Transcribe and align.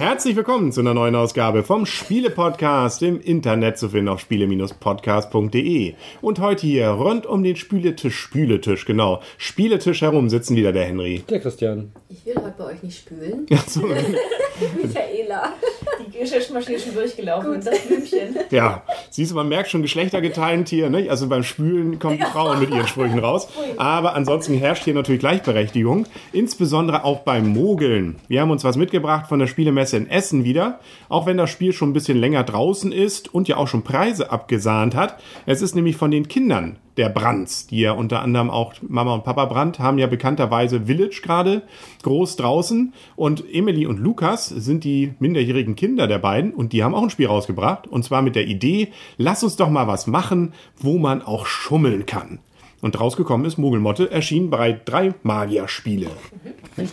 Herzlich 0.00 0.34
willkommen 0.34 0.72
zu 0.72 0.80
einer 0.80 0.94
neuen 0.94 1.14
Ausgabe 1.14 1.62
vom 1.62 1.84
Spiele-Podcast 1.84 3.02
im 3.02 3.20
Internet 3.20 3.76
zu 3.76 3.90
finden 3.90 4.08
auf 4.08 4.20
spiele-podcast.de. 4.20 5.92
Und 6.22 6.38
heute 6.38 6.66
hier 6.66 6.88
rund 6.88 7.26
um 7.26 7.42
den 7.42 7.54
Spületisch, 7.54 8.16
Spületisch, 8.16 8.86
genau. 8.86 9.20
Spieletisch 9.36 10.00
herum 10.00 10.30
sitzen 10.30 10.56
wieder 10.56 10.72
der 10.72 10.84
Henry. 10.84 11.22
Der 11.28 11.38
Christian. 11.38 11.92
Ich 12.08 12.24
will 12.24 12.34
heute 12.36 12.54
bei 12.56 12.64
euch 12.64 12.82
nicht 12.82 12.96
spülen. 12.98 13.44
Ja, 13.50 13.58
so, 13.66 13.80
Michaela. 14.82 15.52
Die 15.98 16.18
Geschirrmaschine 16.18 16.76
ist 16.76 16.84
schon 16.84 16.94
durchgelaufen 16.94 17.50
und 17.50 17.66
das 17.66 17.78
Blümchen. 17.80 18.36
ja, 18.50 18.82
siehst 19.10 19.30
du, 19.30 19.34
man 19.34 19.48
merkt 19.48 19.70
schon 19.70 19.82
geschlechtergeteilt 19.82 20.68
hier, 20.68 20.90
ne? 20.90 21.08
Also 21.10 21.28
beim 21.28 21.42
Spülen 21.42 21.98
kommen 21.98 22.18
die 22.18 22.24
Frauen 22.24 22.58
mit 22.60 22.70
ihren 22.70 22.86
Sprüchen 22.86 23.18
raus. 23.18 23.48
Aber 23.76 24.14
ansonsten 24.14 24.54
herrscht 24.54 24.84
hier 24.84 24.94
natürlich 24.94 25.20
Gleichberechtigung, 25.20 26.06
insbesondere 26.32 27.04
auch 27.04 27.20
beim 27.20 27.48
Mogeln. 27.48 28.16
Wir 28.28 28.40
haben 28.40 28.50
uns 28.50 28.64
was 28.64 28.76
mitgebracht 28.76 29.26
von 29.28 29.38
der 29.38 29.46
Spielemesse 29.46 29.96
in 29.96 30.08
Essen 30.08 30.44
wieder, 30.44 30.80
auch 31.08 31.26
wenn 31.26 31.36
das 31.36 31.50
Spiel 31.50 31.72
schon 31.72 31.90
ein 31.90 31.94
bisschen 31.94 32.18
länger 32.18 32.44
draußen 32.44 32.92
ist 32.92 33.32
und 33.32 33.48
ja 33.48 33.56
auch 33.56 33.68
schon 33.68 33.82
Preise 33.82 34.30
abgesahnt 34.30 34.94
hat. 34.94 35.20
Es 35.46 35.62
ist 35.62 35.74
nämlich 35.74 35.96
von 35.96 36.10
den 36.10 36.28
Kindern 36.28 36.78
der 36.96 37.08
Brands, 37.08 37.66
die 37.66 37.80
ja 37.80 37.92
unter 37.92 38.20
anderem 38.20 38.50
auch 38.50 38.74
Mama 38.82 39.14
und 39.14 39.24
Papa 39.24 39.46
Brandt 39.46 39.78
haben 39.78 39.98
ja 39.98 40.06
bekannterweise 40.06 40.82
Village 40.86 41.20
gerade 41.22 41.62
groß 42.02 42.36
draußen 42.36 42.92
und 43.16 43.44
Emily 43.52 43.86
und 43.86 43.98
Lukas 43.98 44.48
sind 44.48 44.84
die 44.84 45.14
minderjährigen 45.18 45.76
Kinder 45.76 46.06
der 46.06 46.18
beiden 46.18 46.52
und 46.52 46.72
die 46.72 46.82
haben 46.84 46.94
auch 46.94 47.02
ein 47.02 47.10
Spiel 47.10 47.26
rausgebracht 47.26 47.86
und 47.86 48.04
zwar 48.04 48.22
mit 48.22 48.36
der 48.36 48.46
Idee, 48.46 48.88
lass 49.16 49.42
uns 49.42 49.56
doch 49.56 49.70
mal 49.70 49.86
was 49.86 50.06
machen, 50.06 50.52
wo 50.76 50.98
man 50.98 51.22
auch 51.22 51.46
schummeln 51.46 52.06
kann. 52.06 52.38
Und 52.82 52.98
rausgekommen 52.98 53.46
ist 53.46 53.58
Mogelmotte, 53.58 54.10
erschienen 54.10 54.48
bei 54.48 54.80
drei 54.84 55.12
Magierspiele. 55.22 56.06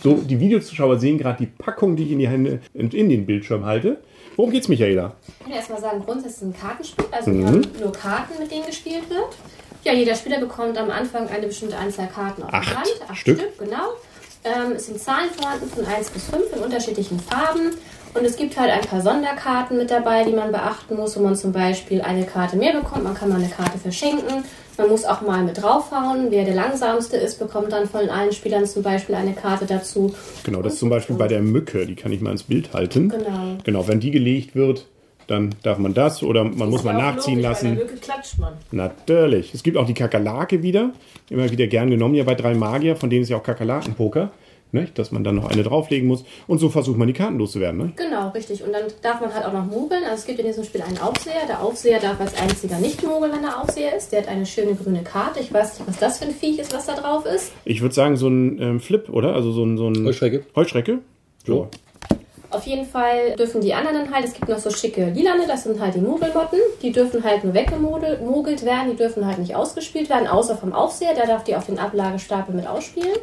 So, 0.02 0.16
die 0.16 0.38
Videozuschauer 0.38 0.98
sehen 0.98 1.16
gerade 1.16 1.38
die 1.38 1.46
Packung, 1.46 1.96
die 1.96 2.04
ich 2.04 2.10
in 2.12 2.18
die 2.18 2.28
Hände, 2.28 2.60
in 2.74 2.90
den 2.90 3.24
Bildschirm 3.24 3.64
halte. 3.64 4.02
Worum 4.36 4.50
geht's, 4.52 4.68
Michaela? 4.68 5.16
Ich 5.26 5.44
kann 5.44 5.52
erstmal 5.52 5.80
sagen, 5.80 6.02
grundsätzlich 6.04 6.30
ist 6.30 6.42
es 6.42 6.42
ein 6.42 6.60
Kartenspiel. 6.60 7.04
Also 7.10 7.32
wir 7.32 7.46
haben 7.46 7.66
nur 7.80 7.92
Karten, 7.92 8.38
mit 8.38 8.50
denen 8.50 8.66
gespielt 8.66 9.08
wird. 9.08 9.36
Ja, 9.84 9.92
jeder 9.92 10.14
Spieler 10.14 10.40
bekommt 10.40 10.76
am 10.76 10.90
Anfang 10.90 11.28
eine 11.28 11.46
bestimmte 11.46 11.76
Anzahl 11.76 12.08
Karten 12.08 12.42
auf 12.42 12.52
Acht 12.52 12.70
die 12.70 12.76
Hand. 12.76 12.88
Acht 13.08 13.18
Stück. 13.18 13.38
Stück, 13.38 13.58
genau. 13.58 13.94
Ähm, 14.44 14.72
es 14.76 14.86
sind 14.86 15.00
Zahlen 15.00 15.30
vorhanden 15.30 15.68
von 15.68 15.84
1 15.84 16.10
bis 16.10 16.24
5 16.26 16.52
in 16.54 16.62
unterschiedlichen 16.62 17.18
Farben. 17.20 17.72
Und 18.14 18.24
es 18.24 18.36
gibt 18.36 18.58
halt 18.58 18.70
ein 18.70 18.80
paar 18.80 19.02
Sonderkarten 19.02 19.76
mit 19.76 19.90
dabei, 19.90 20.24
die 20.24 20.32
man 20.32 20.50
beachten 20.50 20.96
muss, 20.96 21.16
wo 21.16 21.22
man 21.22 21.36
zum 21.36 21.52
Beispiel 21.52 22.00
eine 22.00 22.24
Karte 22.24 22.56
mehr 22.56 22.72
bekommt. 22.72 23.04
Man 23.04 23.14
kann 23.14 23.28
mal 23.28 23.36
eine 23.36 23.48
Karte 23.48 23.78
verschenken. 23.78 24.44
Man 24.78 24.88
muss 24.88 25.04
auch 25.04 25.20
mal 25.20 25.42
mit 25.42 25.60
draufhauen. 25.60 26.30
Wer 26.30 26.44
der 26.44 26.54
langsamste 26.54 27.16
ist, 27.16 27.38
bekommt 27.38 27.72
dann 27.72 27.88
von 27.88 28.08
allen 28.08 28.32
Spielern 28.32 28.66
zum 28.66 28.82
Beispiel 28.82 29.14
eine 29.14 29.34
Karte 29.34 29.66
dazu. 29.66 30.14
Genau, 30.44 30.62
das 30.62 30.74
ist 30.74 30.78
zum 30.78 30.88
Beispiel 30.88 31.16
bei 31.16 31.28
der 31.28 31.40
Mücke, 31.42 31.84
die 31.86 31.96
kann 31.96 32.12
ich 32.12 32.20
mal 32.20 32.30
ins 32.30 32.44
Bild 32.44 32.72
halten. 32.72 33.10
Genau. 33.10 33.58
Genau, 33.64 33.88
wenn 33.88 34.00
die 34.00 34.10
gelegt 34.10 34.54
wird, 34.54 34.86
dann 35.28 35.54
darf 35.62 35.78
man 35.78 35.94
das 35.94 36.22
oder 36.22 36.42
man 36.42 36.70
muss 36.70 36.80
Ist 36.80 36.84
mal 36.86 36.94
nachziehen 36.94 37.40
logisch, 37.40 37.62
lassen. 37.62 37.78
klatscht 38.00 38.38
man. 38.38 38.54
Natürlich. 38.72 39.54
Es 39.54 39.62
gibt 39.62 39.76
auch 39.76 39.86
die 39.86 39.94
Kakerlake 39.94 40.62
wieder. 40.62 40.90
Immer 41.30 41.50
wieder 41.50 41.66
gern 41.66 41.90
genommen 41.90 42.14
ja 42.14 42.24
bei 42.24 42.34
drei 42.34 42.54
Magier, 42.54 42.96
von 42.96 43.10
denen 43.10 43.22
ist 43.22 43.28
ja 43.28 43.36
auch 43.36 43.42
Kakerlakenpoker. 43.42 44.30
Ne? 44.72 44.86
Dass 44.94 45.12
man 45.12 45.24
dann 45.24 45.34
noch 45.36 45.50
eine 45.50 45.62
drauflegen 45.62 46.06
muss. 46.08 46.24
Und 46.46 46.58
so 46.58 46.68
versucht 46.68 46.98
man 46.98 47.06
die 47.06 47.14
Karten 47.14 47.38
loszuwerden. 47.38 47.78
Ne? 47.78 47.92
Genau, 47.96 48.28
richtig. 48.30 48.62
Und 48.62 48.72
dann 48.72 48.82
darf 49.02 49.20
man 49.20 49.32
halt 49.32 49.46
auch 49.46 49.52
noch 49.52 49.64
mogeln. 49.64 50.02
Also 50.04 50.16
es 50.16 50.26
gibt 50.26 50.38
in 50.40 50.46
diesem 50.46 50.64
Spiel 50.64 50.82
einen 50.82 50.98
Aufseher. 50.98 51.46
Der 51.48 51.62
Aufseher 51.62 52.00
darf 52.00 52.20
als 52.20 52.38
einziger 52.38 52.78
nicht 52.78 53.02
mogeln, 53.02 53.32
wenn 53.32 53.44
er 53.44 53.62
Aufseher 53.62 53.96
ist. 53.96 54.12
Der 54.12 54.22
hat 54.22 54.28
eine 54.28 54.44
schöne 54.44 54.74
grüne 54.74 55.02
Karte. 55.02 55.40
Ich 55.40 55.52
weiß 55.52 55.78
nicht, 55.78 55.88
was 55.88 55.98
das 55.98 56.18
für 56.18 56.26
ein 56.26 56.32
Viech 56.34 56.58
ist, 56.58 56.74
was 56.74 56.84
da 56.86 56.94
drauf 56.94 57.24
ist. 57.24 57.52
Ich 57.64 57.80
würde 57.80 57.94
sagen, 57.94 58.16
so 58.16 58.28
ein 58.28 58.60
ähm, 58.60 58.80
Flip, 58.80 59.08
oder? 59.08 59.34
Also 59.34 59.52
so 59.52 59.64
ein. 59.64 59.78
So 59.78 59.88
ein 59.88 60.04
Heuschrecke. 60.04 60.44
Heuschrecke? 60.54 60.98
So. 61.46 61.68
Auf 62.50 62.64
jeden 62.64 62.86
Fall 62.86 63.36
dürfen 63.36 63.60
die 63.60 63.74
anderen 63.74 63.98
dann 63.98 64.14
halt, 64.14 64.24
es 64.24 64.32
gibt 64.32 64.48
noch 64.48 64.58
so 64.58 64.70
schicke 64.70 65.10
Lilane, 65.10 65.46
das 65.46 65.64
sind 65.64 65.80
halt 65.80 65.94
die 65.94 66.00
Mogelmotten. 66.00 66.58
Die 66.80 66.92
dürfen 66.92 67.22
halt 67.22 67.44
nur 67.44 67.52
weggemogelt 67.52 68.64
werden, 68.64 68.90
die 68.90 68.96
dürfen 68.96 69.26
halt 69.26 69.38
nicht 69.38 69.54
ausgespielt 69.54 70.08
werden, 70.08 70.26
außer 70.26 70.56
vom 70.56 70.72
Aufseher. 70.72 71.14
Der 71.14 71.26
darf 71.26 71.44
die 71.44 71.56
auf 71.56 71.66
den 71.66 71.78
Ablagestapel 71.78 72.54
mit 72.54 72.66
ausspielen. 72.66 73.18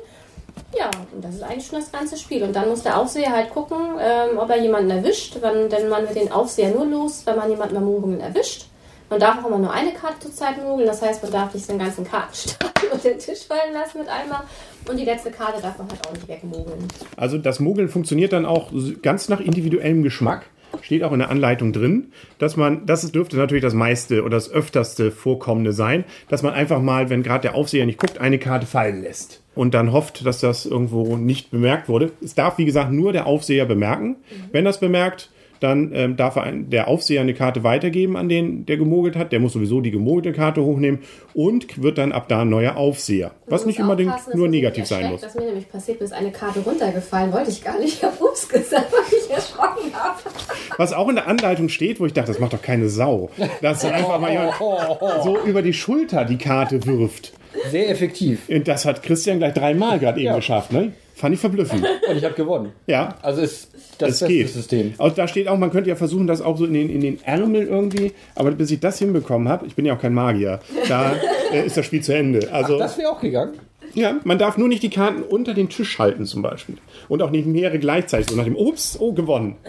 Ja, 0.77 0.91
und 1.13 1.23
das 1.23 1.35
ist 1.35 1.43
eigentlich 1.43 1.65
schon 1.65 1.79
das 1.79 1.91
ganze 1.91 2.17
Spiel. 2.17 2.43
Und 2.43 2.55
dann 2.55 2.69
muss 2.69 2.83
der 2.83 2.99
Aufseher 2.99 3.31
halt 3.31 3.49
gucken, 3.49 3.77
ähm, 3.99 4.37
ob 4.37 4.49
er 4.49 4.61
jemanden 4.61 4.91
erwischt. 4.91 5.37
Wann, 5.41 5.69
denn 5.69 5.89
man 5.89 6.03
wird 6.03 6.15
den 6.15 6.31
Aufseher 6.31 6.69
nur 6.69 6.85
los, 6.85 7.23
wenn 7.25 7.35
man 7.35 7.49
jemanden 7.49 7.75
beim 7.75 7.85
Mogeln 7.85 8.19
erwischt. 8.19 8.67
Man 9.09 9.19
darf 9.19 9.43
auch 9.43 9.47
immer 9.47 9.59
nur 9.59 9.71
eine 9.71 9.91
Karte 9.93 10.19
zur 10.19 10.33
Zeit 10.33 10.61
mogeln. 10.61 10.87
Das 10.87 11.01
heißt, 11.01 11.21
man 11.21 11.31
darf 11.31 11.53
nicht 11.53 11.69
den 11.69 11.77
ganzen 11.77 12.05
Kartenstapel 12.05 12.89
unter 12.91 13.09
den 13.09 13.19
Tisch 13.19 13.45
fallen 13.47 13.73
lassen 13.73 13.99
mit 13.99 14.07
einmal. 14.07 14.41
Und 14.89 14.97
die 14.97 15.05
letzte 15.05 15.31
Karte 15.31 15.61
darf 15.61 15.77
man 15.77 15.87
halt 15.89 16.07
auch 16.07 16.13
nicht 16.13 16.27
wegmogeln. 16.27 16.87
Also 17.15 17.37
das 17.37 17.59
Mogeln 17.59 17.89
funktioniert 17.89 18.33
dann 18.33 18.45
auch 18.45 18.71
ganz 19.01 19.29
nach 19.29 19.39
individuellem 19.39 20.03
Geschmack. 20.03 20.45
Steht 20.81 21.03
auch 21.03 21.13
in 21.13 21.19
der 21.19 21.29
Anleitung 21.29 21.71
drin, 21.71 22.11
dass 22.37 22.57
man, 22.57 22.85
das 22.85 23.09
dürfte 23.11 23.37
natürlich 23.37 23.63
das 23.63 23.73
meiste 23.73 24.23
oder 24.23 24.35
das 24.35 24.51
öfterste 24.51 25.11
Vorkommende 25.11 25.71
sein, 25.71 26.03
dass 26.27 26.43
man 26.43 26.53
einfach 26.53 26.81
mal, 26.81 27.09
wenn 27.09 27.23
gerade 27.23 27.43
der 27.43 27.55
Aufseher 27.55 27.85
nicht 27.85 27.97
guckt, 27.99 28.17
eine 28.17 28.39
Karte 28.39 28.65
fallen 28.65 29.01
lässt. 29.01 29.41
Und 29.53 29.73
dann 29.73 29.93
hofft, 29.93 30.25
dass 30.25 30.41
das 30.41 30.65
irgendwo 30.65 31.15
nicht 31.15 31.49
bemerkt 31.49 31.87
wurde. 31.87 32.11
Es 32.21 32.35
darf, 32.35 32.57
wie 32.57 32.65
gesagt, 32.65 32.91
nur 32.91 33.13
der 33.13 33.25
Aufseher 33.25 33.65
bemerken. 33.65 34.17
Wenn 34.51 34.65
das 34.65 34.81
bemerkt, 34.81 35.29
dann 35.65 35.91
ähm, 35.93 36.15
darf 36.15 36.35
er 36.35 36.43
ein, 36.43 36.69
der 36.69 36.87
Aufseher 36.87 37.21
eine 37.21 37.33
Karte 37.33 37.63
weitergeben 37.63 38.15
an 38.15 38.29
den, 38.29 38.65
der 38.65 38.77
gemogelt 38.77 39.15
hat. 39.15 39.31
Der 39.31 39.39
muss 39.39 39.53
sowieso 39.53 39.81
die 39.81 39.91
gemogelte 39.91 40.31
Karte 40.31 40.63
hochnehmen 40.63 40.99
und 41.33 41.81
wird 41.81 41.97
dann 41.97 42.11
ab 42.11 42.27
da 42.29 42.41
ein 42.43 42.49
neuer 42.49 42.77
Aufseher. 42.77 43.31
Was 43.47 43.65
nicht 43.65 43.79
unbedingt 43.79 44.13
nur 44.33 44.47
negativ 44.47 44.85
sein 44.85 45.09
muss. 45.11 45.23
Was 45.23 45.35
mir 45.35 45.45
nämlich 45.45 45.67
passiert 45.69 45.99
ist, 46.01 46.13
eine 46.13 46.31
Karte 46.31 46.59
runtergefallen, 46.59 47.33
wollte 47.33 47.49
ich 47.49 47.63
gar 47.63 47.79
nicht. 47.79 47.95
Ich 47.95 48.03
habe 48.03 48.15
Ups 48.23 48.47
gesagt, 48.47 48.91
weil 48.91 49.19
ich 49.19 49.29
erschrocken 49.29 49.91
habe. 49.93 50.19
Was 50.77 50.93
auch 50.93 51.09
in 51.09 51.15
der 51.15 51.27
Anleitung 51.27 51.69
steht, 51.69 51.99
wo 51.99 52.05
ich 52.05 52.13
dachte, 52.13 52.31
das 52.31 52.39
macht 52.39 52.53
doch 52.53 52.61
keine 52.61 52.89
Sau. 52.89 53.29
Dass 53.61 53.81
dann 53.81 53.93
einfach 53.93 54.19
mal 54.19 54.31
jemand 54.31 54.53
so 55.23 55.37
über 55.45 55.61
die 55.61 55.73
Schulter 55.73 56.25
die 56.25 56.37
Karte 56.37 56.85
wirft. 56.85 57.33
Sehr 57.71 57.89
effektiv. 57.89 58.47
Und 58.49 58.67
das 58.67 58.85
hat 58.85 59.01
Christian 59.01 59.39
gleich 59.39 59.53
dreimal 59.53 59.97
gerade 59.99 60.19
eben 60.19 60.27
Ja. 60.27 60.35
geschafft, 60.35 60.71
ne? 60.71 60.91
Fand 61.15 61.33
ich 61.33 61.39
verblüffend. 61.39 61.85
Und 62.09 62.17
ich 62.17 62.23
habe 62.25 62.35
gewonnen. 62.35 62.73
Ja. 62.87 63.15
Also 63.21 63.41
ist 63.41 63.69
das 63.97 64.09
Es 64.09 64.19
beste 64.19 64.27
geht. 64.27 64.49
System. 64.49 64.93
Auch 64.97 65.11
da 65.13 65.27
steht 65.27 65.47
auch, 65.47 65.57
man 65.57 65.71
könnte 65.71 65.89
ja 65.89 65.95
versuchen, 65.95 66.27
das 66.27 66.41
auch 66.41 66.57
so 66.57 66.65
in 66.65 66.73
den, 66.73 66.89
in 66.89 66.99
den 67.01 67.23
Ärmel 67.23 67.65
irgendwie, 67.67 68.11
aber 68.35 68.51
bis 68.51 68.69
ich 68.71 68.81
das 68.81 68.99
hinbekommen 68.99 69.47
habe, 69.47 69.65
ich 69.65 69.75
bin 69.75 69.85
ja 69.85 69.95
auch 69.95 70.01
kein 70.01 70.13
Magier, 70.13 70.59
da 70.89 71.13
äh, 71.53 71.65
ist 71.65 71.77
das 71.77 71.85
Spiel 71.85 72.01
zu 72.03 72.13
Ende. 72.13 72.51
Also, 72.51 72.77
Das 72.77 72.97
wäre 72.97 73.09
auch 73.09 73.21
gegangen. 73.21 73.53
ja, 73.93 74.17
man 74.25 74.37
darf 74.37 74.57
nur 74.57 74.67
nicht 74.67 74.83
die 74.83 74.89
Karten 74.89 75.21
unter 75.23 75.53
den 75.53 75.69
Tisch 75.69 75.97
halten 75.99 76.25
zum 76.25 76.41
Beispiel. 76.41 76.75
Und 77.07 77.21
auch 77.21 77.31
nicht 77.31 77.45
mehrere 77.47 77.79
gleichzeitig, 77.79 78.27
so 78.29 78.35
nach 78.35 78.43
dem, 78.43 78.57
ups, 78.57 78.97
oh, 78.99 79.13
gewonnen. 79.13 79.55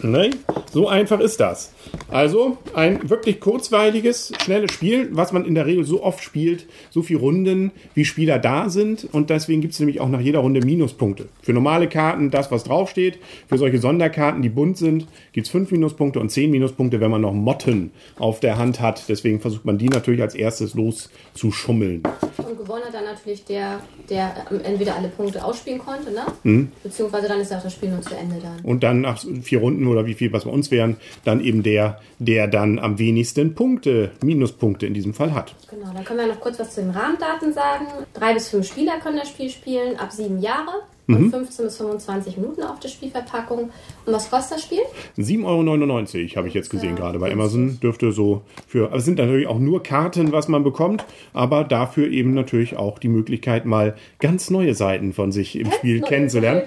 Ne? 0.00 0.30
So 0.72 0.86
einfach 0.86 1.20
ist 1.20 1.40
das. 1.40 1.72
Also 2.10 2.58
ein 2.74 3.08
wirklich 3.08 3.40
kurzweiliges, 3.40 4.32
schnelles 4.42 4.72
Spiel, 4.72 5.08
was 5.12 5.32
man 5.32 5.44
in 5.44 5.54
der 5.54 5.66
Regel 5.66 5.84
so 5.84 6.02
oft 6.02 6.22
spielt, 6.22 6.66
so 6.90 7.02
viele 7.02 7.20
Runden, 7.20 7.72
wie 7.94 8.04
Spieler 8.04 8.38
da 8.38 8.68
sind. 8.68 9.08
Und 9.12 9.30
deswegen 9.30 9.60
gibt 9.60 9.74
es 9.74 9.80
nämlich 9.80 10.00
auch 10.00 10.08
nach 10.08 10.20
jeder 10.20 10.40
Runde 10.40 10.60
Minuspunkte. 10.64 11.28
Für 11.42 11.52
normale 11.52 11.88
Karten 11.88 12.30
das, 12.30 12.50
was 12.50 12.64
draufsteht. 12.64 13.18
Für 13.48 13.58
solche 13.58 13.78
Sonderkarten, 13.78 14.42
die 14.42 14.48
bunt 14.48 14.76
sind, 14.76 15.06
gibt 15.32 15.46
es 15.46 15.50
5 15.50 15.70
Minuspunkte 15.70 16.20
und 16.20 16.30
10 16.30 16.50
Minuspunkte, 16.50 17.00
wenn 17.00 17.10
man 17.10 17.22
noch 17.22 17.32
Motten 17.32 17.90
auf 18.18 18.40
der 18.40 18.58
Hand 18.58 18.80
hat. 18.80 19.04
Deswegen 19.08 19.40
versucht 19.40 19.64
man 19.64 19.78
die 19.78 19.88
natürlich 19.88 20.20
als 20.20 20.34
erstes 20.34 20.74
loszuschummeln. 20.74 22.02
Und 22.36 22.58
gewonnen 22.58 22.84
hat 22.84 22.94
dann 22.94 23.04
natürlich 23.04 23.44
der, 23.44 23.80
der 24.10 24.34
entweder 24.64 24.96
alle 24.96 25.08
Punkte 25.08 25.44
ausspielen 25.44 25.78
konnte, 25.78 26.12
ne? 26.12 26.26
Mhm. 26.42 26.72
Beziehungsweise 26.82 27.28
dann 27.28 27.40
ist 27.40 27.52
auch 27.52 27.62
das 27.62 27.72
Spiel 27.72 27.90
nur 27.90 28.02
zu 28.02 28.14
Ende 28.14 28.36
dann. 28.42 28.60
Und 28.62 28.82
dann 28.82 29.02
nach 29.02 29.22
vier 29.42 29.60
Runden 29.60 29.86
oder 29.86 30.06
wie 30.06 30.14
viel 30.14 30.32
was 30.32 30.44
bei 30.44 30.50
uns 30.58 30.70
wären, 30.70 30.96
dann 31.24 31.40
eben 31.40 31.62
der, 31.62 32.00
der 32.18 32.46
dann 32.46 32.78
am 32.78 32.98
wenigsten 32.98 33.54
Punkte, 33.54 34.10
Minuspunkte 34.22 34.86
in 34.86 34.94
diesem 34.94 35.14
Fall 35.14 35.32
hat. 35.32 35.54
Genau, 35.70 35.92
dann 35.92 36.04
können 36.04 36.20
wir 36.20 36.26
noch 36.26 36.40
kurz 36.40 36.58
was 36.58 36.74
zu 36.74 36.82
den 36.82 36.90
Rahmendaten 36.90 37.52
sagen. 37.52 37.86
Drei 38.14 38.34
bis 38.34 38.48
fünf 38.48 38.66
Spieler 38.66 38.98
können 39.00 39.18
das 39.18 39.28
Spiel 39.28 39.50
spielen, 39.50 39.98
ab 39.98 40.12
sieben 40.12 40.40
Jahre. 40.40 40.82
Mhm. 41.08 41.16
Und 41.16 41.30
15 41.30 41.64
bis 41.64 41.76
25 41.78 42.36
Minuten 42.36 42.62
auf 42.62 42.80
der 42.80 42.88
Spielverpackung. 42.88 43.70
Und 44.04 44.12
was 44.12 44.30
kostet 44.30 44.58
das 44.58 44.64
Spiel? 44.64 44.80
7,99 45.16 45.44
Euro 45.44 46.36
habe 46.36 46.48
ich 46.48 46.54
jetzt 46.54 46.68
gesehen 46.68 46.96
gerade 46.96 47.18
bei 47.18 47.32
Amazon. 47.32 47.80
Dürfte 47.80 48.12
so 48.12 48.42
für, 48.66 48.88
aber 48.88 48.96
es 48.96 49.06
sind 49.06 49.18
natürlich 49.18 49.46
auch 49.46 49.58
nur 49.58 49.82
Karten, 49.82 50.32
was 50.32 50.48
man 50.48 50.62
bekommt, 50.62 51.06
aber 51.32 51.64
dafür 51.64 52.10
eben 52.10 52.34
natürlich 52.34 52.76
auch 52.76 52.98
die 52.98 53.08
Möglichkeit, 53.08 53.64
mal 53.64 53.96
ganz 54.18 54.50
neue 54.50 54.74
Seiten 54.74 55.14
von 55.14 55.32
sich 55.32 55.58
im 55.58 55.72
Spiel 55.72 56.02
kennenzulernen. 56.02 56.62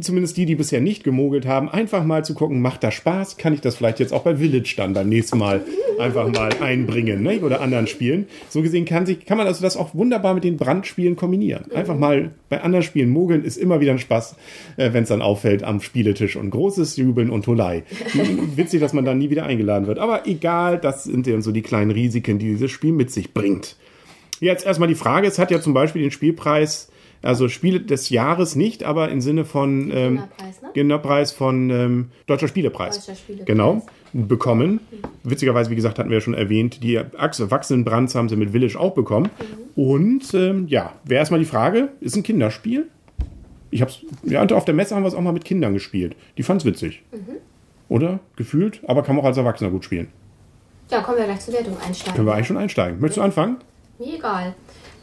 Zumindest 0.00 0.36
die, 0.36 0.46
die 0.46 0.54
bisher 0.54 0.80
nicht 0.80 1.02
gemogelt 1.02 1.44
haben, 1.44 1.68
einfach 1.68 2.04
mal 2.04 2.24
zu 2.24 2.34
gucken, 2.34 2.62
macht 2.62 2.84
das 2.84 2.94
Spaß? 2.94 3.36
Kann 3.36 3.52
ich 3.52 3.60
das 3.60 3.74
vielleicht 3.74 3.98
jetzt 3.98 4.12
auch 4.12 4.22
bei 4.22 4.36
Village 4.36 4.74
dann 4.76 4.92
beim 4.92 5.08
nächsten 5.08 5.38
Mal 5.38 5.64
einfach 5.98 6.28
mal 6.28 6.50
einbringen 6.60 7.24
ne? 7.24 7.40
oder 7.40 7.60
anderen 7.60 7.88
Spielen? 7.88 8.28
So 8.48 8.62
gesehen 8.62 8.84
kann, 8.84 9.06
sich, 9.06 9.24
kann 9.26 9.38
man 9.38 9.48
also 9.48 9.60
das 9.60 9.76
auch 9.76 9.92
wunderbar 9.94 10.34
mit 10.34 10.44
den 10.44 10.56
Brandspielen 10.56 11.16
kombinieren. 11.16 11.64
Einfach 11.72 11.98
mal 11.98 12.30
bei 12.48 12.62
anderen 12.62 12.84
Spielen 12.84 13.10
mogeln 13.10 13.39
Mogeln 13.40 13.44
ist 13.44 13.56
immer 13.56 13.80
wieder 13.80 13.92
ein 13.92 13.98
Spaß, 13.98 14.36
äh, 14.76 14.92
wenn 14.92 15.02
es 15.02 15.08
dann 15.08 15.22
auffällt 15.22 15.62
am 15.62 15.80
Spieletisch 15.80 16.36
und 16.36 16.50
großes 16.50 16.96
Jubeln 16.96 17.30
und 17.30 17.44
Tolei. 17.44 17.84
Witzig, 18.56 18.80
dass 18.80 18.92
man 18.92 19.04
dann 19.04 19.18
nie 19.18 19.30
wieder 19.30 19.44
eingeladen 19.44 19.86
wird. 19.86 19.98
Aber 19.98 20.26
egal, 20.26 20.78
das 20.78 21.04
sind 21.04 21.26
ja 21.26 21.40
so 21.40 21.52
die 21.52 21.62
kleinen 21.62 21.90
Risiken, 21.90 22.38
die 22.38 22.52
dieses 22.52 22.70
Spiel 22.70 22.92
mit 22.92 23.10
sich 23.10 23.32
bringt. 23.32 23.76
Jetzt 24.40 24.64
erstmal 24.64 24.88
die 24.88 24.94
Frage, 24.94 25.26
es 25.26 25.38
hat 25.38 25.50
ja 25.50 25.60
zum 25.60 25.74
Beispiel 25.74 26.02
den 26.02 26.10
Spielpreis, 26.10 26.88
also 27.22 27.48
Spiele 27.48 27.80
des 27.80 28.08
Jahres 28.08 28.56
nicht, 28.56 28.84
aber 28.84 29.10
im 29.10 29.20
Sinne 29.20 29.44
von 29.44 29.90
ähm, 29.92 30.22
Gewinnerpreis, 30.72 31.32
ne? 31.32 31.36
Von 31.36 31.70
ähm, 31.70 32.08
Deutscher 32.26 32.48
Spielepreis. 32.48 32.96
Deutscher 32.96 33.16
Spielepreis. 33.16 33.46
Genau, 33.46 33.82
bekommen. 34.14 34.80
Witzigerweise, 35.22 35.70
wie 35.70 35.76
gesagt, 35.76 35.98
hatten 35.98 36.08
wir 36.08 36.16
ja 36.16 36.22
schon 36.22 36.34
erwähnt, 36.34 36.82
die 36.82 36.94
Erwachsenenbrands 36.94 38.14
haben 38.14 38.30
sie 38.30 38.36
mit 38.36 38.50
Village 38.50 38.78
auch 38.78 38.94
bekommen. 38.94 39.28
Und 39.76 40.32
ähm, 40.34 40.66
ja, 40.68 40.94
wäre 41.04 41.18
erstmal 41.18 41.40
die 41.40 41.46
Frage, 41.46 41.90
ist 42.00 42.16
ein 42.16 42.22
Kinderspiel? 42.22 42.88
Ich 43.70 43.82
hab's, 43.82 44.00
ja, 44.24 44.44
auf 44.44 44.64
der 44.64 44.74
Messe 44.74 44.94
haben 44.94 45.02
wir 45.02 45.08
es 45.08 45.14
auch 45.14 45.20
mal 45.20 45.32
mit 45.32 45.44
Kindern 45.44 45.74
gespielt. 45.74 46.16
Die 46.36 46.42
fand's 46.42 46.64
witzig. 46.64 47.02
Oder? 47.88 48.20
Gefühlt, 48.36 48.80
aber 48.86 49.02
kann 49.02 49.16
man 49.16 49.24
auch 49.24 49.28
als 49.28 49.36
Erwachsener 49.36 49.70
gut 49.70 49.84
spielen. 49.84 50.08
Ja, 50.90 51.00
kommen 51.02 51.18
wir 51.18 51.24
gleich 51.24 51.40
zur 51.40 51.54
Wertung 51.54 51.76
einsteigen. 51.86 52.14
Können 52.14 52.26
wir 52.26 52.34
eigentlich 52.34 52.46
schon 52.48 52.56
einsteigen. 52.56 53.00
Möchtest 53.00 53.18
du 53.18 53.22
anfangen? 53.22 53.58
Mir 53.98 54.14
egal. 54.14 54.54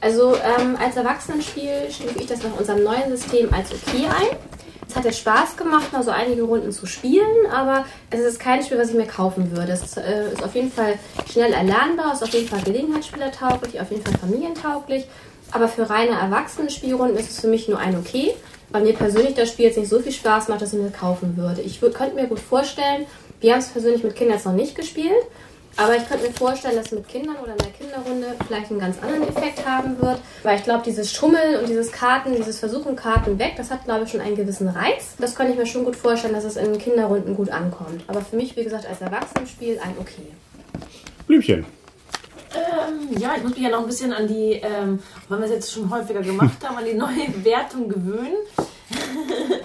Also 0.02 0.36
ähm, 0.36 0.76
als 0.80 0.96
Erwachsenenspiel 0.96 1.90
stufe 1.90 2.20
ich 2.20 2.28
das 2.28 2.44
nach 2.44 2.58
unserem 2.58 2.84
neuen 2.84 3.10
System 3.10 3.52
als 3.54 3.72
okay 3.72 4.06
ein. 4.06 4.38
Es 4.88 4.96
hat 4.96 5.06
jetzt 5.06 5.20
Spaß 5.20 5.58
gemacht, 5.58 5.92
mal 5.92 6.04
so 6.04 6.12
einige 6.12 6.44
Runden 6.44 6.72
zu 6.72 6.86
spielen, 6.86 7.46
aber 7.52 7.86
es 8.10 8.22
ist 8.22 8.40
kein 8.40 8.64
Spiel, 8.64 8.78
was 8.78 8.90
ich 8.90 8.96
mir 8.96 9.06
kaufen 9.06 9.52
würde. 9.56 9.74
Es 9.74 9.98
äh, 9.98 10.32
ist 10.32 10.44
auf 10.44 10.56
jeden 10.56 10.72
Fall 10.72 10.98
schnell 11.30 11.52
erlernbar, 11.52 12.14
ist 12.14 12.24
auf 12.24 12.30
jeden 12.30 12.48
Fall 12.48 12.62
gelegenheitsspielertauglich, 12.62 13.82
auf 13.82 13.92
jeden 13.92 14.04
Fall 14.04 14.18
familientauglich. 14.18 15.06
Aber 15.52 15.68
für 15.68 15.90
reine 15.90 16.12
Erwachsenenspielrunden 16.12 17.18
ist 17.18 17.32
es 17.32 17.40
für 17.40 17.48
mich 17.48 17.68
nur 17.68 17.80
ein 17.80 17.98
okay. 17.98 18.34
Weil 18.70 18.84
mir 18.84 18.94
persönlich 18.94 19.34
das 19.34 19.50
Spiel 19.50 19.66
jetzt 19.66 19.78
nicht 19.78 19.90
so 19.90 20.00
viel 20.00 20.12
Spaß 20.12 20.50
macht, 20.50 20.62
dass 20.62 20.74
ich 20.74 20.80
mir 20.80 20.92
kaufen 20.92 21.38
würde. 21.38 21.62
Ich 21.62 21.82
würd, 21.82 21.96
könnte 21.96 22.16
mir 22.16 22.28
gut 22.28 22.40
vorstellen, 22.40 23.06
wir 23.40 23.54
haben 23.54 23.60
es 23.60 23.70
persönlich 23.70 24.04
mit 24.04 24.16
Kindern 24.16 24.38
jetzt 24.38 24.46
noch 24.46 24.54
nicht 24.54 24.76
gespielt, 24.76 25.24
aber 25.78 25.96
ich 25.96 26.08
könnte 26.08 26.26
mir 26.28 26.34
vorstellen, 26.34 26.76
dass 26.76 26.88
es 26.88 26.92
mit 26.92 27.08
Kindern 27.08 27.36
oder 27.36 27.52
in 27.52 27.60
der 27.60 27.68
Kinderrunde 27.68 28.36
vielleicht 28.48 28.72
einen 28.72 28.80
ganz 28.80 28.98
anderen 29.02 29.30
Effekt 29.30 29.64
haben 29.64 30.02
wird. 30.02 30.20
Weil 30.42 30.58
ich 30.58 30.64
glaube, 30.64 30.82
dieses 30.84 31.14
Schummeln 31.14 31.60
und 31.60 31.70
dieses 31.70 31.92
Karten, 31.92 32.36
dieses 32.36 32.58
Versuchen 32.58 32.96
Karten 32.96 33.38
weg, 33.38 33.54
das 33.58 33.70
hat, 33.70 33.86
glaube 33.86 34.06
ich, 34.06 34.12
schon 34.12 34.22
einen 34.22 34.36
gewissen 34.36 34.68
Reiz. 34.68 35.14
Das 35.20 35.36
könnte 35.36 35.54
ich 35.54 35.60
mir 35.60 35.68
schon 35.68 35.86
gut 35.86 35.96
vorstellen, 35.96 36.34
dass 36.34 36.46
es 36.46 36.58
in 36.58 36.80
Kinderrunden 36.80 37.36
gut 37.36 37.52
ankommt. 37.52 38.04
Aber 38.08 38.22
für 38.22 38.36
mich, 38.36 38.58
wie 38.58 38.64
gesagt, 38.64 38.88
als 38.88 39.02
Erwachsenenspiel 39.02 39.80
ein 39.84 39.94
okay. 40.00 40.34
Blümchen. 41.28 41.66
Ähm, 42.58 43.18
ja, 43.20 43.36
ich 43.36 43.44
muss 43.44 43.54
mich 43.54 43.62
ja 43.62 43.70
noch 43.70 43.82
ein 43.82 43.88
bisschen 43.88 44.14
an 44.14 44.28
die, 44.28 44.54
ähm, 44.54 45.00
wenn 45.30 45.40
wir 45.40 45.46
es 45.46 45.52
jetzt 45.52 45.72
schon 45.72 45.90
häufiger 45.90 46.22
gemacht 46.22 46.58
haben, 46.64 46.78
an 46.78 46.86
die 46.86 46.94
neue 46.94 47.28
Wertung 47.44 47.90
gewöhnen. 47.90 48.38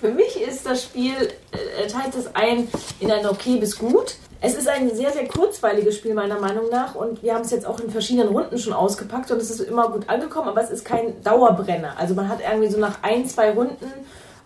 Für 0.00 0.10
mich 0.10 0.40
ist 0.40 0.66
das 0.66 0.82
Spiel, 0.82 1.14
äh, 1.52 1.86
teilt 1.86 2.14
es 2.16 2.34
ein 2.34 2.68
in 3.00 3.10
ein 3.10 3.26
okay 3.26 3.56
bis 3.56 3.78
gut. 3.78 4.16
Es 4.40 4.54
ist 4.54 4.68
ein 4.68 4.94
sehr, 4.94 5.10
sehr 5.10 5.26
kurzweiliges 5.26 5.96
Spiel 5.96 6.12
meiner 6.12 6.38
Meinung 6.38 6.68
nach 6.70 6.94
und 6.94 7.22
wir 7.22 7.34
haben 7.34 7.40
es 7.40 7.50
jetzt 7.50 7.66
auch 7.66 7.80
in 7.80 7.90
verschiedenen 7.90 8.28
Runden 8.28 8.58
schon 8.58 8.74
ausgepackt 8.74 9.30
und 9.30 9.38
es 9.38 9.50
ist 9.50 9.60
immer 9.60 9.88
gut 9.88 10.10
angekommen, 10.10 10.48
aber 10.48 10.62
es 10.62 10.68
ist 10.68 10.84
kein 10.84 11.22
Dauerbrenner. 11.22 11.94
Also 11.98 12.14
man 12.14 12.28
hat 12.28 12.40
irgendwie 12.40 12.68
so 12.68 12.78
nach 12.78 13.02
ein, 13.02 13.26
zwei 13.26 13.52
Runden 13.52 13.86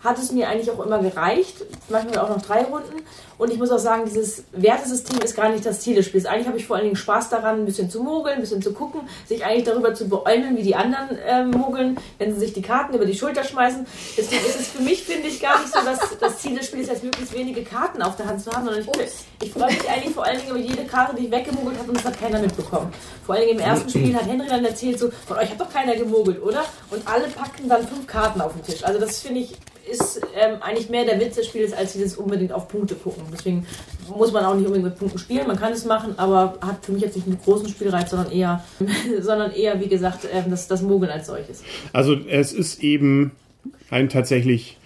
hat 0.03 0.19
es 0.19 0.33
mir 0.33 0.49
eigentlich 0.49 0.71
auch 0.71 0.85
immer 0.85 0.99
gereicht. 0.99 1.57
Manchmal 1.89 2.19
auch 2.19 2.29
noch 2.29 2.43
drei 2.43 2.63
Runden. 2.63 3.03
Und 3.39 3.53
ich 3.53 3.59
muss 3.59 3.71
auch 3.71 3.79
sagen, 3.79 4.03
dieses 4.05 4.43
Wertesystem 4.53 5.21
ist 5.21 5.37
gar 5.37 5.49
nicht 5.49 5.65
das 5.65 5.81
Ziel 5.81 5.95
des 5.95 6.07
Spiels. 6.07 6.27
Eigentlich 6.27 6.49
habe 6.49 6.59
ich 6.59 6.67
vor 6.67 6.77
allen 6.77 6.87
Dingen 6.87 6.97
Spaß 6.97 7.31
daran, 7.31 7.61
ein 7.61 7.65
bisschen 7.65 7.89
zu 7.89 8.03
mogeln, 8.03 8.37
ein 8.37 8.41
bisschen 8.41 8.61
zu 8.61 8.73
gucken, 8.73 9.03
sich 9.27 9.45
eigentlich 9.45 9.65
darüber 9.65 9.95
zu 9.95 10.09
beäumeln, 10.09 10.57
wie 10.57 10.63
die 10.63 10.75
anderen 10.75 11.17
äh, 11.19 11.45
mogeln, 11.45 11.99
wenn 12.19 12.35
sie 12.35 12.41
sich 12.41 12.53
die 12.53 12.63
Karten 12.63 12.95
über 12.95 13.07
die 13.07 13.15
Schulter 13.15 13.45
schmeißen. 13.45 13.87
Deswegen 14.17 14.45
ist 14.45 14.61
es 14.61 14.69
für 14.69 14.83
mich, 14.83 15.05
finde 15.05 15.29
ich, 15.29 15.41
gar 15.41 15.61
nicht 15.61 15.73
so, 15.73 15.81
dass 15.85 16.01
das 16.19 16.39
Ziel 16.39 16.57
des 16.57 16.67
Spiels 16.67 16.89
ist, 16.89 17.05
möglichst 17.05 17.33
wenige 17.33 17.63
Karten 17.63 18.03
auf 18.03 18.17
der 18.17 18.27
Hand 18.27 18.43
zu 18.43 18.51
haben, 18.51 18.65
sondern 18.65 18.83
ich, 18.83 18.89
ich 19.47 19.53
freue 19.53 19.67
mich 19.67 19.89
eigentlich 19.89 20.15
vor 20.15 20.25
allen 20.25 20.39
Dingen 20.39 20.51
über 20.51 20.59
jede 20.59 20.85
Karte, 20.85 21.15
die 21.15 21.27
ich 21.27 21.31
weggemogelt 21.31 21.79
habe 21.79 21.89
und 21.91 21.97
das 21.97 22.05
hat 22.05 22.19
keiner 22.19 22.41
mitbekommen. 22.41 22.93
Vor 23.25 23.37
allen 23.37 23.47
Dingen 23.47 23.61
im 23.61 23.65
ersten 23.65 23.89
Spiel 23.89 24.17
hat 24.17 24.27
Henry 24.27 24.49
dann 24.49 24.65
erzählt, 24.65 24.99
so, 24.99 25.11
von 25.29 25.37
euch 25.37 25.51
hat 25.51 25.61
doch 25.61 25.73
keiner 25.73 25.95
gemogelt, 25.95 26.43
oder? 26.43 26.65
Und 26.91 27.07
alle 27.07 27.29
packten 27.29 27.69
dann 27.69 27.87
fünf 27.87 28.07
Karten 28.09 28.41
auf 28.41 28.53
den 28.53 28.65
Tisch. 28.65 28.85
Also 28.85 28.99
das 28.99 29.21
finde 29.21 29.41
ich 29.41 29.55
ist 29.89 30.21
ähm, 30.37 30.57
eigentlich 30.61 30.89
mehr 30.89 31.05
der 31.05 31.21
Witz 31.21 31.37
des 31.37 31.47
Spiels, 31.47 31.73
als 31.73 31.93
dieses 31.93 32.17
unbedingt 32.17 32.53
auf 32.53 32.69
Punkte 32.69 32.95
gucken. 32.95 33.25
Deswegen 33.33 33.67
muss 34.09 34.33
man 34.33 34.45
auch 34.45 34.55
nicht 34.55 34.67
unbedingt 34.67 34.91
mit 34.91 34.99
Punkten 34.99 35.19
spielen. 35.19 35.47
Man 35.47 35.59
kann 35.59 35.73
es 35.73 35.85
machen, 35.85 36.15
aber 36.17 36.59
hat 36.61 36.85
für 36.85 36.93
mich 36.93 37.03
jetzt 37.03 37.17
nicht 37.17 37.27
einen 37.27 37.39
großen 37.43 37.69
Spielreiz, 37.69 38.11
sondern 38.11 38.33
eher, 38.33 38.65
sondern 39.21 39.53
eher 39.53 39.81
wie 39.81 39.89
gesagt, 39.89 40.27
ähm, 40.33 40.51
das, 40.51 40.69
das 40.69 40.83
Mogeln 40.83 41.11
als 41.11 41.27
solches. 41.27 41.63
Also 41.93 42.15
es 42.15 42.53
ist 42.53 42.83
eben 42.83 43.33
ein 43.91 44.09
tatsächlich, 44.09 44.78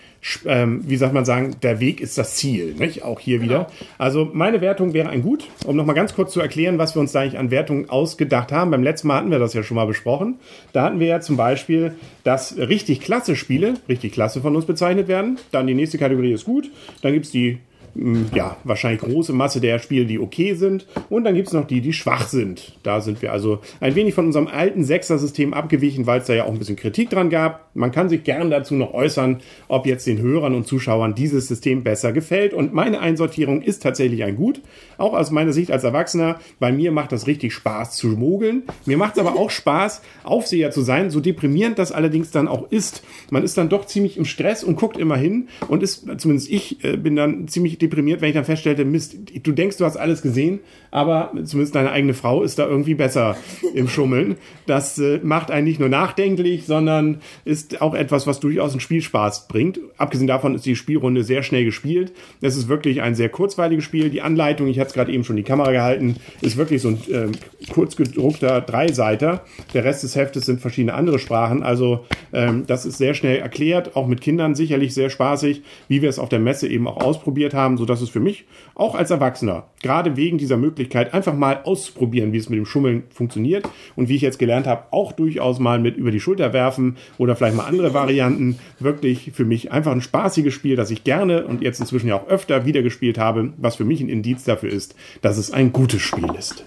ähm, 0.47 0.83
wie 0.87 0.97
sagt 0.97 1.13
man 1.13 1.25
sagen, 1.25 1.57
der 1.63 1.81
Weg 1.81 2.01
ist 2.01 2.17
das 2.17 2.37
Ziel, 2.37 2.75
nicht? 2.79 3.03
Auch 3.03 3.19
hier 3.19 3.43
wieder. 3.43 3.69
Also 3.99 4.31
meine 4.33 4.61
Wertung 4.61 4.93
wäre 4.95 5.09
ein 5.09 5.23
Gut. 5.23 5.49
Um 5.67 5.77
nochmal 5.77 5.97
ganz 5.97 6.15
kurz 6.15 6.33
zu 6.33 6.41
erklären, 6.41 6.79
was 6.79 6.95
wir 6.95 7.01
uns 7.01 7.13
da 7.13 7.21
eigentlich 7.21 7.39
an 7.39 7.51
Wertungen 7.51 7.91
ausgedacht 7.91 8.53
haben. 8.53 8.71
Beim 8.71 8.83
letzten 8.85 9.09
Mal 9.09 9.17
hatten 9.17 9.31
wir 9.31 9.41
das 9.41 9.55
ja 9.55 9.63
schon 9.63 9.75
mal 9.75 9.87
besprochen. 9.87 10.37
Da 10.73 10.85
hatten 10.85 11.01
wir 11.01 11.09
ja 11.09 11.21
zum 11.21 11.37
Beispiel, 11.37 11.95
dass 12.23 12.57
richtig 12.57 13.01
klasse 13.01 13.35
Spiele, 13.35 13.75
richtig 13.89 14.13
klasse 14.13 14.41
von 14.41 14.55
uns 14.55 14.65
bezeichnet 14.65 15.09
werden. 15.09 15.39
Dann 15.51 15.67
die 15.67 15.75
nächste 15.75 15.99
Kategorie 15.99 16.33
ist 16.33 16.45
gut. 16.45 16.71
Dann 17.03 17.13
gibt's 17.13 17.31
die 17.33 17.53
mh, 17.53 17.59
ja, 17.95 18.57
wahrscheinlich 18.65 19.03
große 19.03 19.35
Masse 19.35 19.61
der 19.61 19.79
Spiele, 19.79 20.07
die 20.07 20.19
okay 20.19 20.55
sind. 20.55 20.87
Und 21.11 21.25
dann 21.25 21.35
gibt's 21.35 21.53
noch 21.53 21.67
die, 21.67 21.83
die 21.83 21.93
schwach 21.93 22.27
sind. 22.27 22.79
Da 22.83 23.01
sind 23.03 23.21
wir 23.21 23.33
also 23.33 23.61
ein 23.81 23.95
wenig 23.95 24.15
von 24.15 24.27
unserem 24.27 24.47
alten 24.47 24.83
Sechser-System 24.85 25.53
abgewichen, 25.53 26.07
weil 26.07 26.21
es 26.21 26.27
da 26.27 26.33
ja 26.35 26.45
auch 26.45 26.53
ein 26.53 26.59
bisschen 26.59 26.77
Kritik 26.77 27.11
dran 27.11 27.29
gab. 27.29 27.69
Man 27.75 27.93
kann 27.93 28.09
sich 28.09 28.25
gern 28.25 28.51
dazu 28.51 28.75
noch 28.75 28.95
äußern, 28.95 29.41
ob 29.69 29.87
jetzt 29.87 30.07
den 30.07 30.21
Hörern 30.21 30.55
und 30.55 30.67
Zuschauern 30.67 31.15
dieses 31.15 31.49
System 31.49 31.83
besser 31.83 32.13
gefällt. 32.13 32.55
Und 32.55 32.73
meine 32.73 33.01
Einsortierung 33.01 33.61
ist 33.61 33.83
tatsächlich 33.83 34.25
ein 34.25 34.37
Gut. 34.37 34.63
Auch 34.97 35.13
aus 35.13 35.31
meiner 35.31 35.53
Sicht 35.53 35.71
als 35.71 35.85
Erwachsener. 35.85 36.39
Bei 36.59 36.73
mir 36.73 36.93
macht 36.93 37.13
das 37.13 37.27
richtig 37.27 37.53
Spaß 37.53 37.97
zu 37.97 38.09
mogeln. 38.09 38.63
Mir 38.87 38.97
macht 38.97 39.15
es 39.15 39.19
aber 39.19 39.39
auch 39.39 39.51
Spaß, 39.51 40.01
Aufseher 40.25 40.71
zu 40.71 40.81
sein. 40.81 41.11
So 41.11 41.21
deprimierend 41.21 41.79
das 41.79 41.93
allerdings 41.93 42.31
dann 42.31 42.49
auch 42.49 42.71
ist. 42.71 43.03
Man 43.31 43.43
ist 43.43 43.59
dann 43.59 43.69
doch 43.69 43.85
ziemlich 43.85 44.17
im 44.17 44.25
Stress 44.25 44.65
und 44.65 44.77
guckt 44.77 44.97
immer 44.97 45.17
hin 45.17 45.49
und 45.69 45.83
ist, 45.83 46.07
zumindest 46.19 46.51
ich 46.51 46.83
äh, 46.85 46.97
bin 46.97 47.17
dann 47.17 47.49
ziemlich 47.49 47.82
deprimiert, 47.83 48.21
wenn 48.21 48.29
ich 48.29 48.35
dann 48.35 48.45
feststellte, 48.45 48.85
Mist, 48.85 49.17
du 49.43 49.53
denkst, 49.53 49.77
du 49.77 49.85
hast 49.85 49.97
alles 49.97 50.23
gesehen, 50.23 50.61
aber 50.91 51.33
zumindest 51.45 51.75
deine 51.75 51.91
eigene 51.91 52.15
Frau 52.15 52.43
ist 52.43 52.59
da 52.59 52.67
irgendwie 52.67 52.95
besser 52.95 53.37
im 53.75 53.89
Schummeln. 53.89 54.37
Das 54.67 54.99
äh, 54.99 55.21
macht 55.23 55.51
einen 55.51 55.67
nicht 55.67 55.81
nur 55.81 55.89
nachdenklich, 55.89 56.67
sondern 56.67 57.21
ist 57.45 57.83
auch 57.83 57.95
etwas, 57.95 58.27
was 58.27 58.41
durchaus 58.41 58.73
einen 58.73 58.81
Spielspaß 58.81 59.49
bringt. 59.49 59.81
Abgesehen 59.97 60.27
davon 60.27 60.55
ist 60.55 60.67
die 60.67 60.77
Spielrunde 60.77 61.25
sehr 61.25 61.43
schnell 61.43 61.65
gespielt. 61.65 62.13
Es 62.41 62.57
ist 62.57 62.69
wirklich 62.69 63.03
ein 63.03 63.15
sehr 63.15 63.29
kurzweiliges 63.29 63.85
Spiel. 63.85 64.11
Die 64.11 64.23
Anleitung, 64.23 64.69
ich 64.69 64.79
hatte 64.79 64.89
es 64.89 64.95
gerade 64.95 65.13
eben 65.13 65.25
schon 65.25 65.37
die 65.37 65.43
Kamera 65.43 65.73
gehalten, 65.73 66.17
ist 66.41 66.57
wirklich 66.57 66.83
so 66.83 66.89
ein 66.89 66.99
ähm, 67.11 67.33
kurz 67.73 67.97
gedruckter 67.97 68.61
Dreiseiter. 68.61 69.45
Der 69.75 69.85
Rest 69.85 70.03
des 70.03 70.17
Heftes 70.17 70.47
sind 70.47 70.61
verschiedene 70.61 70.95
andere 70.95 71.19
Sprachen. 71.19 71.63
Also 71.63 72.05
ähm, 72.33 72.65
das 72.67 72.87
ist 72.87 72.99
sehr 72.99 73.15
schnell 73.15 73.39
erklärt, 73.39 73.97
auch 73.97 74.07
mit 74.07 74.21
Kindern 74.21 74.55
sicherlich 74.55 74.95
sehr 74.95 75.11
spaßig, 75.11 75.63
wie 75.89 76.03
wir 76.03 76.09
es 76.09 76.19
auf 76.19 76.29
der 76.29 76.39
Messe 76.39 76.69
eben 76.69 76.87
auch 76.87 77.03
ausprobiert 77.03 77.55
haben, 77.55 77.72
so 77.77 77.85
dass 77.85 78.01
es 78.01 78.11
für 78.11 78.21
mich 78.21 78.45
auch 78.75 78.95
als 78.95 79.11
Erwachsener, 79.11 79.65
gerade 79.83 80.17
wegen 80.17 80.39
dieser 80.39 80.57
Möglichkeit, 80.57 81.15
einfach 81.15 81.35
mal 81.35 81.61
auszuprobieren, 81.65 82.33
wie 82.33 82.39
es 82.39 82.49
mit 82.49 82.59
dem 82.59 82.67
Schummeln 82.67 83.05
funktioniert 83.11 83.69
und 83.97 84.09
wie 84.09 84.17
ich 84.17 84.23
jetzt 84.23 84.39
gelernt 84.39 84.67
habe, 84.67 84.85
auch 84.91 85.13
durchaus 85.13 85.59
mal 85.59 85.79
mit 85.79 85.97
über 85.97 86.11
die 86.11 86.21
Schulter 86.21 86.53
werfen 86.53 86.97
oder 87.19 87.37
vielleicht 87.37 87.57
mal 87.57 87.67
andere 87.67 87.95
Varianten, 87.95 88.59
wirklich 88.79 89.33
für 89.35 89.45
mich 89.45 89.73
einfach 89.73 89.93
ein 89.93 90.01
spaßiges 90.01 90.55
Spiel, 90.55 90.77
das 90.77 90.91
ich 90.91 91.05
gerne 91.05 91.47
und 91.47 91.63
jetzt 91.63 91.81
inzwischen 91.81 92.09
ja 92.09 92.17
auch 92.17 92.29
öfter 92.29 92.67
wieder 92.67 92.83
gespielt 92.83 93.19
habe, 93.19 93.53
was 93.57 93.77
für 93.77 93.85
mich 93.85 94.01
ein 94.01 94.09
Indiz 94.09 94.45
dafür 94.45 94.71
ist, 94.71 94.95
dass 95.21 95.39
es 95.39 95.51
ein 95.51 95.73
gutes 95.73 96.03
Spiel 96.03 96.31
ist. 96.39 96.65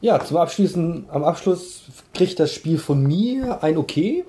Ja, 0.00 0.20
zum 0.20 0.36
Abschließen, 0.36 1.06
am 1.08 1.24
Abschluss 1.24 1.86
kriegt 2.14 2.38
das 2.38 2.52
Spiel 2.52 2.78
von 2.78 3.02
mir 3.02 3.62
ein 3.62 3.76
Okay. 3.76 4.24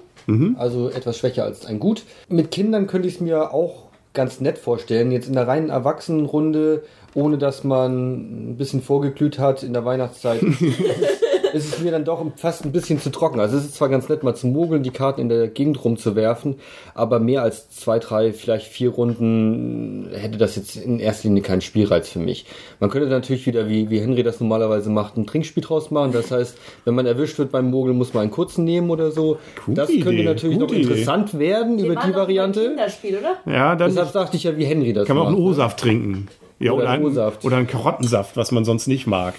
Also 0.57 0.89
etwas 0.89 1.17
schwächer 1.17 1.45
als 1.45 1.65
ein 1.65 1.79
Gut. 1.79 2.03
Mit 2.27 2.51
Kindern 2.51 2.87
könnte 2.87 3.07
ich 3.07 3.15
es 3.15 3.21
mir 3.21 3.53
auch 3.53 3.86
ganz 4.17 4.41
nett 4.41 4.57
vorstellen. 4.57 5.11
Jetzt 5.11 5.27
in 5.27 5.35
der 5.35 5.47
reinen 5.47 5.69
Erwachsenenrunde, 5.69 6.83
ohne 7.13 7.37
dass 7.37 7.63
man 7.63 8.51
ein 8.51 8.57
bisschen 8.57 8.81
vorgeglüht 8.81 9.39
hat 9.39 9.63
in 9.63 9.71
der 9.71 9.85
Weihnachtszeit, 9.85 10.41
ist 11.53 11.73
es 11.73 11.79
mir 11.79 11.91
dann 11.91 12.05
doch 12.05 12.23
fast 12.35 12.65
ein 12.65 12.71
bisschen 12.71 12.99
zu 12.99 13.09
trocken. 13.09 13.39
Also 13.39 13.57
es 13.57 13.65
ist 13.65 13.75
zwar 13.75 13.89
ganz 13.89 14.09
nett, 14.09 14.23
mal 14.23 14.35
zu 14.35 14.47
mogeln, 14.47 14.83
die 14.83 14.91
Karten 14.91 15.21
in 15.21 15.29
der 15.29 15.47
Gegend 15.47 15.83
rumzuwerfen, 15.83 16.55
aber 16.93 17.19
mehr 17.19 17.41
als 17.43 17.69
zwei, 17.69 17.99
drei, 17.99 18.33
vielleicht 18.33 18.67
vier 18.67 18.89
Runden 18.89 20.09
hätte 20.13 20.37
das 20.37 20.55
jetzt 20.55 20.75
in 20.75 20.99
erster 20.99 21.27
Linie 21.27 21.43
keinen 21.43 21.61
Spielreiz 21.61 22.09
für 22.09 22.19
mich. 22.19 22.45
Man 22.79 22.89
könnte 22.89 23.07
natürlich 23.09 23.45
wieder, 23.45 23.69
wie, 23.69 23.89
wie 23.89 23.99
Henry 23.99 24.23
das 24.23 24.39
normalerweise 24.39 24.89
macht, 24.89 25.17
ein 25.17 25.25
Trinkspiel 25.27 25.63
draus 25.63 25.91
machen. 25.91 26.11
Das 26.11 26.31
heißt, 26.31 26.57
wenn 26.85 26.95
man 26.95 27.05
erwischt 27.05 27.37
wird 27.39 27.51
beim 27.51 27.69
Mogeln, 27.69 27.97
muss 27.97 28.13
man 28.13 28.23
einen 28.23 28.31
kurzen 28.31 28.63
nehmen 28.63 28.89
oder 28.89 29.11
so. 29.11 29.37
Gute 29.65 29.75
das 29.81 29.89
könnte 29.89 30.11
Idee, 30.13 30.23
natürlich 30.23 30.57
noch 30.57 30.69
Idee. 30.71 30.81
interessant 30.81 31.37
werden 31.39 31.79
über 31.79 31.89
die 31.89 31.95
doch 31.95 32.01
beim 32.03 32.13
Variante. 32.15 32.61
Kinderspiel, 32.67 33.17
oder? 33.17 33.51
Ja, 33.51 33.75
dann 33.75 33.89
Deshalb 33.89 34.09
sagte 34.11 34.37
ich 34.37 34.43
ja, 34.43 34.57
wie 34.57 34.65
Henry 34.65 34.93
das 34.93 35.07
kann 35.07 35.15
man 35.15 35.25
auch 35.25 35.29
einen 35.29 35.37
macht. 35.39 35.51
O-Saft 35.53 35.79
trinken. 35.79 36.27
Ja, 36.59 36.71
Oder 36.71 36.81
oder, 36.83 36.89
einen 36.91 37.03
einen, 37.03 37.11
O-Saft. 37.11 37.45
oder 37.45 37.57
einen 37.57 37.67
Karottensaft, 37.67 38.35
was 38.35 38.51
man 38.51 38.65
sonst 38.65 38.87
nicht 38.87 39.05
mag. 39.05 39.35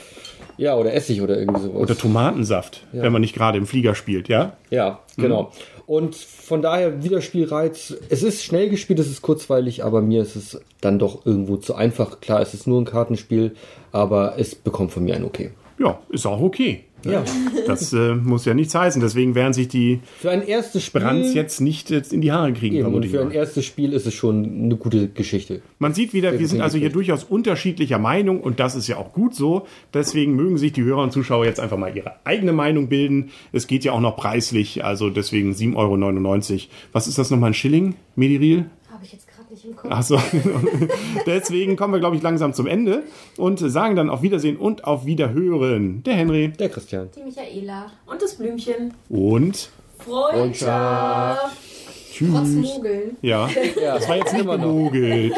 Ja, 0.59 0.77
oder 0.77 0.93
Essig 0.93 1.23
oder 1.23 1.39
irgendwie 1.39 1.61
sowas. 1.61 1.83
Oder 1.83 1.97
Tomatensaft, 1.97 2.85
wenn 2.93 3.13
man 3.13 3.23
nicht 3.23 3.35
gerade 3.35 3.57
im 3.59 3.67
Flieger 3.67 3.95
spielt, 3.95 4.29
ja? 4.29 4.57
Ja, 4.71 5.01
genau. 5.17 5.53
Und 5.87 6.17
von 6.17 6.61
daher 6.61 7.03
wieder 7.03 7.23
Spielreiz. 7.23 7.95
Es 8.11 8.23
ist 8.23 8.45
schnell 8.45 8.69
gespielt, 8.69 8.99
es 8.99 9.09
ist 9.09 9.23
kurzweilig, 9.23 9.85
aber 9.85 10.03
mir 10.03 10.21
ist 10.21 10.37
es 10.37 10.61
dann 10.83 10.99
doch 10.99 11.25
irgendwo 11.25 11.57
zu 11.57 11.75
einfach. 11.75 12.21
Klar, 12.21 12.43
es 12.43 12.53
ist 12.53 12.67
nur 12.67 12.79
ein 12.79 12.85
Kartenspiel, 12.85 13.55
aber 13.91 14.35
es 14.37 14.55
bekommt 14.55 14.93
von 14.93 15.05
mir 15.05 15.15
ein 15.15 15.25
Okay. 15.25 15.53
Ja, 15.79 15.99
ist 16.11 16.27
auch 16.27 16.43
okay. 16.43 16.85
Ja. 17.05 17.25
Das 17.67 17.93
äh, 17.93 18.15
muss 18.15 18.45
ja 18.45 18.55
nichts 18.55 18.75
heißen. 18.75 19.01
Deswegen 19.01 19.35
werden 19.35 19.53
sich 19.53 19.69
die 19.69 20.01
Für 20.19 20.31
ein 20.31 20.47
erstes 20.47 20.85
Spiel. 20.85 21.01
Brands 21.01 21.35
jetzt 21.35 21.61
nicht 21.61 21.91
jetzt 21.91 22.13
in 22.13 22.21
die 22.21 22.33
Haare 22.33 22.53
kriegen, 22.53 22.77
Eben, 22.77 23.03
für 23.05 23.21
ein 23.21 23.31
erstes 23.31 23.65
Spiel 23.65 23.93
ist 23.93 24.07
es 24.07 24.15
schon 24.15 24.45
eine 24.65 24.77
gute 24.77 25.09
Geschichte. 25.09 25.63
Man 25.79 25.95
sieht 25.95 26.13
wieder, 26.13 26.39
wir 26.39 26.49
sind 26.49 26.61
also 26.61 26.79
hier 26.79 26.91
durchaus 26.91 27.25
unterschiedlicher 27.25 27.99
Meinung 27.99 28.41
und 28.41 28.61
das 28.61 28.75
ist 28.75 28.89
ja 28.89 28.97
auch 28.97 29.13
gut 29.13 29.35
so. 29.35 29.67
Deswegen 29.95 30.35
mögen 30.35 30.59
sich 30.59 30.73
die 30.73 30.83
Hörer 30.83 31.03
und 31.03 31.13
Zuschauer 31.13 31.45
jetzt 31.45 31.61
einfach 31.61 31.77
mal 31.77 31.95
ihre 31.97 32.15
eigene 32.25 32.53
Meinung 32.53 32.89
bilden. 32.89 33.31
Es 33.53 33.67
geht 33.67 33.85
ja 33.85 33.93
auch 33.93 34.01
noch 34.01 34.17
preislich, 34.17 34.85
also 34.85 35.11
deswegen 35.11 35.53
7,99 35.53 35.75
Euro. 35.77 36.63
Was 36.93 37.07
ist 37.07 37.19
das 37.19 37.31
nochmal, 37.31 37.51
ein 37.51 37.55
Schilling, 37.55 37.95
Mediril? 38.17 38.67
Gerade 39.49 39.55
nicht 39.55 39.65
im 39.65 39.77
Kopf. 39.77 39.91
Achso. 39.91 40.21
Deswegen 41.27 41.77
kommen 41.77 41.93
wir, 41.95 42.01
glaube 42.01 42.17
ich, 42.17 42.23
langsam 42.23 42.53
zum 42.53 42.67
Ende 42.67 43.03
und 43.37 43.59
sagen 43.59 43.97
dann 43.97 44.11
auf 44.11 44.23
Wiedersehen 44.23 44.57
und 44.57 44.85
auf 44.85 45.07
Wiederhören. 45.07 46.03
Der 46.05 46.15
Henry 46.15 46.49
Der 46.49 46.69
Christian. 46.69 47.09
Die 47.17 47.23
Michaela. 47.23 47.87
Und 48.07 48.21
das 48.23 48.35
Blümchen. 48.35 48.95
und 49.09 49.71
Freundschaft. 49.99 51.57
tschüss. 52.13 52.31
Trotz 52.33 52.49
Mogeln. 52.49 53.17
Ja, 53.23 53.49
das 53.83 54.09
war 54.09 54.17
jetzt 54.17 54.33
nicht 54.33 54.43
Immer 54.43 54.57
noch. 54.59 54.65
gemogelt. 54.65 55.33